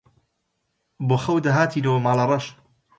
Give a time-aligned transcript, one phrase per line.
[1.07, 2.45] بۆ خەو دەهاتینەوە ماڵەڕەش